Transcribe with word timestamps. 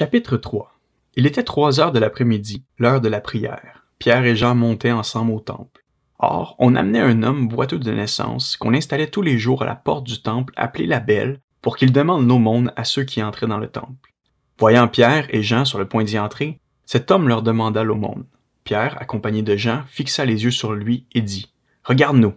Chapitre 0.00 0.38
3 0.38 0.80
Il 1.16 1.26
était 1.26 1.42
trois 1.42 1.78
heures 1.78 1.92
de 1.92 1.98
l'après-midi, 1.98 2.64
l'heure 2.78 3.02
de 3.02 3.08
la 3.10 3.20
prière. 3.20 3.84
Pierre 3.98 4.24
et 4.24 4.34
Jean 4.34 4.54
montaient 4.54 4.92
ensemble 4.92 5.32
au 5.32 5.40
temple. 5.40 5.84
Or, 6.18 6.56
on 6.58 6.74
amenait 6.74 7.02
un 7.02 7.22
homme 7.22 7.48
boiteux 7.48 7.78
de 7.78 7.92
naissance 7.92 8.56
qu'on 8.56 8.72
installait 8.72 9.08
tous 9.10 9.20
les 9.20 9.36
jours 9.36 9.60
à 9.60 9.66
la 9.66 9.74
porte 9.74 10.06
du 10.06 10.22
temple 10.22 10.54
appelé 10.56 10.86
la 10.86 11.00
Belle 11.00 11.40
pour 11.60 11.76
qu'il 11.76 11.92
demande 11.92 12.26
l'aumône 12.26 12.72
à 12.76 12.84
ceux 12.84 13.04
qui 13.04 13.22
entraient 13.22 13.46
dans 13.46 13.58
le 13.58 13.68
temple. 13.68 14.14
Voyant 14.58 14.88
Pierre 14.88 15.26
et 15.34 15.42
Jean 15.42 15.66
sur 15.66 15.78
le 15.78 15.86
point 15.86 16.04
d'y 16.04 16.18
entrer, 16.18 16.60
cet 16.86 17.10
homme 17.10 17.28
leur 17.28 17.42
demanda 17.42 17.84
l'aumône. 17.84 18.24
Pierre, 18.64 18.96
accompagné 19.02 19.42
de 19.42 19.54
Jean, 19.54 19.82
fixa 19.86 20.24
les 20.24 20.44
yeux 20.44 20.50
sur 20.50 20.72
lui 20.72 21.04
et 21.12 21.20
dit 21.20 21.52
Regarde-nous. 21.84 22.32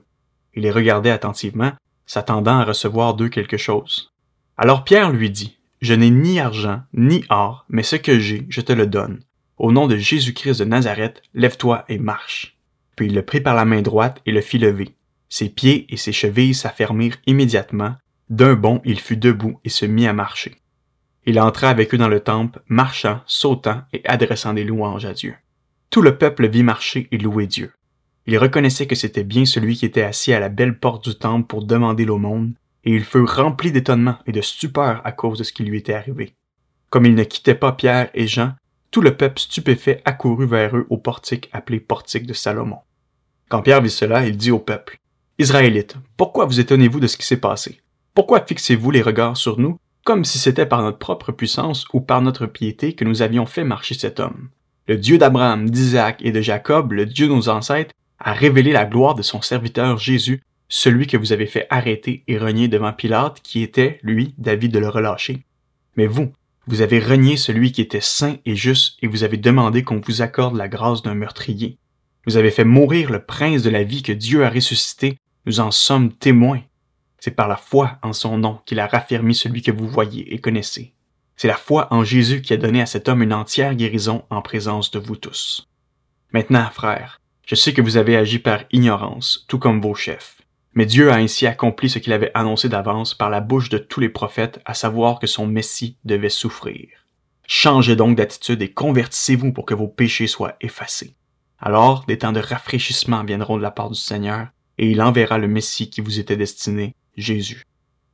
Il 0.53 0.63
les 0.63 0.71
regardait 0.71 1.11
attentivement, 1.11 1.71
s'attendant 2.07 2.59
à 2.59 2.65
recevoir 2.65 3.13
d'eux 3.13 3.29
quelque 3.29 3.55
chose. 3.55 4.11
Alors 4.57 4.83
Pierre 4.83 5.11
lui 5.11 5.29
dit 5.29 5.57
je 5.83 5.93
n'ai 5.93 6.09
ni 6.09 6.39
argent, 6.39 6.81
ni 6.93 7.25
or, 7.27 7.65
mais 7.67 7.83
ce 7.83 7.97
que 7.97 8.17
j'ai, 8.17 8.45
je 8.47 8.61
te 8.61 8.71
le 8.71 8.87
donne. 8.87 9.19
Au 9.57 9.73
nom 9.73 9.85
de 9.85 9.97
Jésus-Christ 9.97 10.59
de 10.59 10.63
Nazareth, 10.63 11.21
lève-toi 11.33 11.83
et 11.89 11.97
marche. 11.97 12.57
Puis 12.95 13.07
il 13.07 13.13
le 13.13 13.21
prit 13.21 13.41
par 13.41 13.53
la 13.53 13.65
main 13.65 13.81
droite 13.81 14.21
et 14.25 14.31
le 14.31 14.39
fit 14.39 14.59
lever. 14.59 14.95
Ses 15.27 15.49
pieds 15.49 15.85
et 15.89 15.97
ses 15.97 16.13
chevilles 16.13 16.53
s'affermirent 16.53 17.17
immédiatement. 17.27 17.95
D'un 18.29 18.53
bond, 18.53 18.81
il 18.85 18.97
fut 18.97 19.17
debout 19.17 19.59
et 19.65 19.69
se 19.69 19.85
mit 19.85 20.07
à 20.07 20.13
marcher. 20.13 20.55
Il 21.25 21.37
entra 21.37 21.67
avec 21.67 21.93
eux 21.93 21.97
dans 21.97 22.07
le 22.07 22.21
temple, 22.21 22.61
marchant, 22.67 23.19
sautant 23.25 23.81
et 23.91 24.01
adressant 24.05 24.53
des 24.53 24.63
louanges 24.63 25.05
à 25.05 25.13
Dieu. 25.13 25.35
Tout 25.89 26.01
le 26.01 26.17
peuple 26.17 26.47
vit 26.47 26.63
marcher 26.63 27.09
et 27.11 27.17
louer 27.17 27.45
Dieu. 27.45 27.73
Il 28.25 28.37
reconnaissait 28.37 28.87
que 28.87 28.95
c'était 28.95 29.25
bien 29.25 29.43
celui 29.43 29.75
qui 29.75 29.85
était 29.85 30.03
assis 30.03 30.31
à 30.31 30.39
la 30.39 30.47
belle 30.47 30.79
porte 30.79 31.09
du 31.09 31.15
temple 31.15 31.45
pour 31.45 31.65
demander 31.65 32.05
l'aumône, 32.05 32.53
et 32.85 32.91
il 32.91 33.03
fut 33.03 33.23
rempli 33.23 33.71
d'étonnement 33.71 34.17
et 34.27 34.31
de 34.31 34.41
stupeur 34.41 35.01
à 35.03 35.11
cause 35.11 35.39
de 35.39 35.43
ce 35.43 35.53
qui 35.53 35.63
lui 35.63 35.77
était 35.77 35.93
arrivé. 35.93 36.35
Comme 36.89 37.05
il 37.05 37.15
ne 37.15 37.23
quittait 37.23 37.55
pas 37.55 37.71
Pierre 37.71 38.09
et 38.13 38.27
Jean, 38.27 38.53
tout 38.91 39.01
le 39.01 39.17
peuple 39.17 39.39
stupéfait 39.39 40.01
accourut 40.05 40.45
vers 40.45 40.75
eux 40.77 40.85
au 40.89 40.97
portique 40.97 41.49
appelé 41.53 41.79
portique 41.79 42.27
de 42.27 42.33
Salomon. 42.33 42.79
Quand 43.49 43.61
Pierre 43.61 43.81
vit 43.81 43.89
cela, 43.89 44.25
il 44.25 44.37
dit 44.37 44.51
au 44.51 44.59
peuple, 44.59 44.99
Israélites, 45.39 45.95
pourquoi 46.17 46.45
vous 46.45 46.59
étonnez-vous 46.59 46.99
de 46.99 47.07
ce 47.07 47.17
qui 47.17 47.25
s'est 47.25 47.37
passé? 47.37 47.81
Pourquoi 48.13 48.45
fixez-vous 48.45 48.91
les 48.91 49.01
regards 49.01 49.37
sur 49.37 49.59
nous, 49.59 49.79
comme 50.05 50.25
si 50.25 50.37
c'était 50.37 50.67
par 50.67 50.83
notre 50.83 50.99
propre 50.99 51.31
puissance 51.31 51.87
ou 51.93 52.01
par 52.01 52.21
notre 52.21 52.45
piété 52.45 52.93
que 52.93 53.05
nous 53.05 53.23
avions 53.23 53.47
fait 53.47 53.63
marcher 53.63 53.95
cet 53.95 54.19
homme? 54.19 54.49
Le 54.87 54.97
Dieu 54.97 55.17
d'Abraham, 55.17 55.69
d'Isaac 55.69 56.19
et 56.21 56.31
de 56.31 56.41
Jacob, 56.41 56.91
le 56.91 57.05
Dieu 57.05 57.27
de 57.27 57.33
nos 57.33 57.49
ancêtres, 57.49 57.95
a 58.19 58.33
révélé 58.33 58.71
la 58.71 58.85
gloire 58.85 59.15
de 59.15 59.23
son 59.23 59.41
serviteur 59.41 59.97
Jésus 59.97 60.43
celui 60.73 61.05
que 61.05 61.17
vous 61.17 61.31
avez 61.33 61.45
fait 61.45 61.67
arrêter 61.69 62.23
et 62.27 62.39
renier 62.39 62.67
devant 62.67 62.93
Pilate, 62.93 63.41
qui 63.43 63.61
était, 63.61 63.99
lui, 64.01 64.33
d'avis 64.39 64.69
de 64.69 64.79
le 64.79 64.89
relâcher. 64.89 65.45
Mais 65.95 66.07
vous, 66.07 66.33
vous 66.65 66.81
avez 66.81 66.99
renié 66.99 67.37
celui 67.37 67.71
qui 67.71 67.81
était 67.81 68.01
saint 68.01 68.37
et 68.47 68.55
juste, 68.55 68.97
et 69.03 69.07
vous 69.07 69.23
avez 69.23 69.37
demandé 69.37 69.83
qu'on 69.83 69.99
vous 69.99 70.23
accorde 70.23 70.57
la 70.57 70.67
grâce 70.67 71.03
d'un 71.03 71.13
meurtrier. 71.13 71.77
Vous 72.25 72.37
avez 72.37 72.49
fait 72.49 72.63
mourir 72.63 73.11
le 73.11 73.23
prince 73.23 73.61
de 73.61 73.69
la 73.69 73.83
vie 73.83 74.01
que 74.01 74.11
Dieu 74.11 74.43
a 74.43 74.49
ressuscité, 74.49 75.19
nous 75.45 75.59
en 75.59 75.69
sommes 75.69 76.11
témoins. 76.11 76.63
C'est 77.19 77.35
par 77.35 77.47
la 77.47 77.57
foi 77.57 77.99
en 78.01 78.11
son 78.11 78.39
nom 78.39 78.59
qu'il 78.65 78.79
a 78.79 78.87
raffermi 78.87 79.35
celui 79.35 79.61
que 79.61 79.71
vous 79.71 79.87
voyez 79.87 80.33
et 80.33 80.39
connaissez. 80.39 80.95
C'est 81.35 81.47
la 81.47 81.55
foi 81.55 81.87
en 81.93 82.03
Jésus 82.03 82.41
qui 82.41 82.51
a 82.51 82.57
donné 82.57 82.81
à 82.81 82.87
cet 82.87 83.09
homme 83.09 83.21
une 83.21 83.33
entière 83.33 83.75
guérison 83.75 84.25
en 84.31 84.41
présence 84.41 84.89
de 84.89 84.97
vous 84.97 85.17
tous. 85.17 85.69
Maintenant, 86.31 86.67
frères, 86.71 87.21
je 87.45 87.53
sais 87.53 87.73
que 87.73 87.81
vous 87.83 87.97
avez 87.97 88.17
agi 88.17 88.39
par 88.39 88.63
ignorance, 88.71 89.45
tout 89.47 89.59
comme 89.59 89.79
vos 89.79 89.93
chefs. 89.93 90.37
Mais 90.75 90.85
Dieu 90.85 91.11
a 91.11 91.15
ainsi 91.15 91.45
accompli 91.45 91.89
ce 91.89 91.99
qu'il 91.99 92.13
avait 92.13 92.31
annoncé 92.33 92.67
d'avance 92.67 93.13
par 93.13 93.29
la 93.29 93.41
bouche 93.41 93.69
de 93.69 93.77
tous 93.77 93.99
les 93.99 94.09
prophètes, 94.09 94.59
à 94.65 94.73
savoir 94.73 95.19
que 95.19 95.27
son 95.27 95.45
Messie 95.45 95.97
devait 96.03 96.29
souffrir. 96.29 96.87
Changez 97.45 97.95
donc 97.95 98.17
d'attitude 98.17 98.61
et 98.61 98.71
convertissez-vous 98.71 99.51
pour 99.51 99.65
que 99.65 99.73
vos 99.73 99.87
péchés 99.87 100.27
soient 100.27 100.55
effacés. 100.61 101.15
Alors 101.59 102.05
des 102.05 102.17
temps 102.17 102.31
de 102.31 102.39
rafraîchissement 102.39 103.23
viendront 103.23 103.57
de 103.57 103.61
la 103.61 103.71
part 103.71 103.89
du 103.89 103.99
Seigneur, 103.99 104.47
et 104.77 104.89
il 104.89 105.01
enverra 105.01 105.37
le 105.37 105.47
Messie 105.47 105.89
qui 105.89 106.01
vous 106.01 106.19
était 106.19 106.37
destiné, 106.37 106.95
Jésus. 107.15 107.63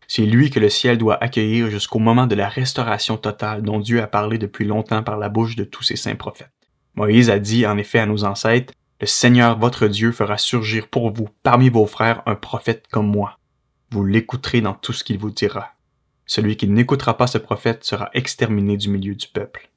C'est 0.08 0.26
lui 0.26 0.50
que 0.50 0.60
le 0.60 0.70
ciel 0.70 0.98
doit 0.98 1.24
accueillir 1.24 1.70
jusqu'au 1.70 2.00
moment 2.00 2.28
de 2.28 2.36
la 2.36 2.50
restauration 2.50 3.16
totale 3.16 3.62
dont 3.62 3.80
Dieu 3.80 4.02
a 4.02 4.08
parlé 4.08 4.38
depuis 4.38 4.66
longtemps 4.66 5.04
par 5.04 5.18
la 5.18 5.30
bouche 5.30 5.56
de 5.56 5.64
tous 5.64 5.84
ses 5.84 5.96
saints 5.96 6.16
prophètes. 6.16 6.52
Moïse 6.96 7.30
a 7.30 7.40
dit 7.40 7.66
en 7.66 7.78
effet 7.78 8.00
à 8.00 8.08
nos 8.08 8.26
ancêtres, 8.26 8.74
le 9.00 9.08
Seigneur 9.08 9.58
votre 9.58 9.88
Dieu 9.88 10.12
fera 10.12 10.38
surgir 10.38 10.88
pour 10.88 11.12
vous 11.12 11.30
parmi 11.42 11.70
vos 11.70 11.86
frères 11.86 12.22
un 12.26 12.36
prophète 12.36 12.86
comme 12.92 13.08
moi. 13.08 13.38
Vous 13.92 14.04
l'écouterez 14.04 14.62
dans 14.62 14.74
tout 14.74 14.92
ce 14.92 15.04
qu'il 15.04 15.18
vous 15.18 15.32
dira. 15.32 15.74
Celui 16.26 16.58
qui 16.58 16.68
n'écoutera 16.68 17.16
pas 17.16 17.28
ce 17.28 17.38
prophète 17.38 17.86
sera 17.86 18.10
exterminé 18.14 18.78
du 18.78 18.90
milieu 18.90 19.16
du 19.16 19.28
peuple. 19.28 19.70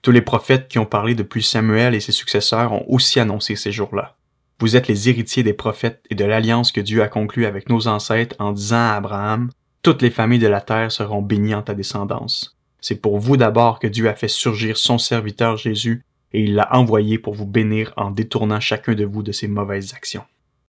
Tous 0.00 0.12
les 0.12 0.22
prophètes 0.22 0.68
qui 0.68 0.78
ont 0.78 0.86
parlé 0.86 1.16
depuis 1.16 1.42
Samuel 1.42 1.94
et 1.94 2.00
ses 2.00 2.12
successeurs 2.12 2.72
ont 2.72 2.84
aussi 2.88 3.18
annoncé 3.18 3.56
ces 3.56 3.72
jours-là. 3.72 4.16
Vous 4.60 4.76
êtes 4.76 4.88
les 4.88 5.08
héritiers 5.08 5.42
des 5.42 5.52
prophètes 5.52 6.04
et 6.08 6.14
de 6.14 6.24
l'alliance 6.24 6.72
que 6.72 6.80
Dieu 6.80 7.02
a 7.02 7.08
conclue 7.08 7.46
avec 7.46 7.68
nos 7.68 7.88
ancêtres 7.88 8.36
en 8.38 8.52
disant 8.52 8.76
à 8.76 8.94
Abraham, 8.94 9.50
toutes 9.82 10.02
les 10.02 10.10
familles 10.10 10.38
de 10.38 10.46
la 10.46 10.60
terre 10.60 10.92
seront 10.92 11.22
bénies 11.22 11.54
en 11.54 11.62
ta 11.62 11.74
descendance. 11.74 12.56
C'est 12.80 13.00
pour 13.00 13.18
vous 13.18 13.36
d'abord 13.36 13.80
que 13.80 13.86
Dieu 13.88 14.08
a 14.08 14.14
fait 14.14 14.28
surgir 14.28 14.76
son 14.76 14.98
serviteur 14.98 15.56
Jésus 15.56 16.04
et 16.32 16.42
il 16.42 16.54
l'a 16.54 16.76
envoyé 16.76 17.18
pour 17.18 17.34
vous 17.34 17.46
bénir 17.46 17.92
en 17.96 18.10
détournant 18.10 18.60
chacun 18.60 18.94
de 18.94 19.04
vous 19.04 19.22
de 19.22 19.32
ses 19.32 19.48
mauvaises 19.48 19.94
actions. 19.94 20.24